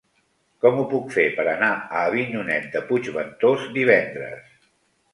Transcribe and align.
Com 0.65 0.79
ho 0.79 0.85
puc 0.93 1.13
fer 1.17 1.25
per 1.35 1.45
anar 1.51 1.69
a 1.77 2.03
Avinyonet 2.09 2.67
de 2.79 2.85
Puigventós 2.91 3.71
divendres? 3.81 4.61